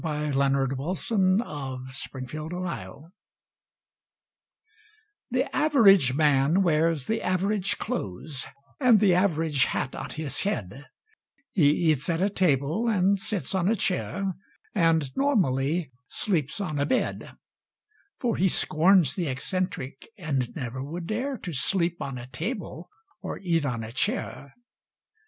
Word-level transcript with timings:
By 0.03 0.31
Wallace 0.31 1.11
Irwin 1.11 1.37
To 1.37 1.81
the 1.83 1.95
Average 2.35 2.43
Man 2.43 3.11
THE 5.35 5.55
AVERAGE 5.55 6.15
MAN 6.15 6.63
wears 6.63 7.05
the 7.05 7.21
average 7.21 7.77
clothesAnd 7.77 8.97
the 8.97 9.13
average 9.13 9.65
hat 9.65 9.93
on 9.93 10.09
his 10.09 10.41
head; 10.41 10.87
He 11.51 11.91
eats 11.91 12.09
at 12.09 12.19
a 12.19 12.31
table 12.31 12.87
and 12.87 13.19
sits 13.19 13.53
on 13.53 13.67
a 13.67 13.75
chairAnd 13.75 15.15
(normally) 15.15 15.91
sleeps 16.09 16.59
on 16.59 16.79
a 16.79 16.87
bed; 16.87 17.33
For 18.19 18.37
he 18.37 18.47
scorns 18.49 19.13
the 19.13 19.27
eccentric, 19.27 20.07
and 20.17 20.51
never 20.55 20.83
would 20.83 21.05
dareTo 21.05 21.53
sleep 21.55 22.01
on 22.01 22.17
a 22.17 22.25
table 22.25 22.89
or 23.21 23.37
eat 23.37 23.65
on 23.65 23.83
a 23.83 23.91
chair. 23.91 24.51